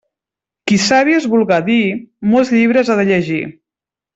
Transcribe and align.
Qui 0.71 0.79
savi 0.85 1.13
es 1.17 1.27
vulga 1.35 1.59
dir, 1.69 1.83
molts 2.33 2.53
llibres 2.59 2.91
ha 2.95 2.99
de 3.03 3.07
llegir. 3.13 3.43